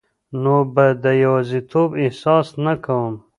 نو 0.41 0.55
به 0.73 0.85
د 1.03 1.05
یوازیتوب 1.23 1.89
احساس 2.03 2.47
نه 2.65 2.73
کوم 2.85 3.13